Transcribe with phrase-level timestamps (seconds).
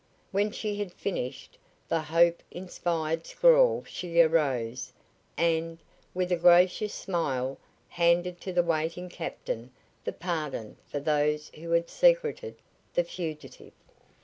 [0.31, 4.91] When she had finished the hope inspired scrawl she arose
[5.37, 5.77] and,
[6.15, 9.69] with a gracious smile, handed to the waiting captain
[10.03, 12.55] the pardon for those who had secreted
[12.95, 13.73] the fugitive.